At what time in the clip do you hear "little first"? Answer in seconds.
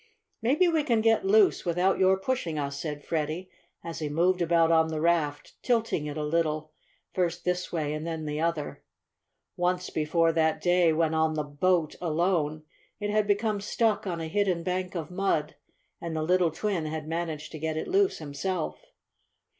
6.23-7.45